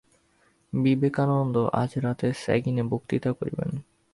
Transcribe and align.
বিবে 0.73 1.09
কানন্দ 1.09 1.55
আজ 1.73 1.91
রাত্রে 1.97 2.29
স্যাগিনে 2.33 2.83
বক্তৃতা 2.91 3.31
করিবেন। 3.31 3.69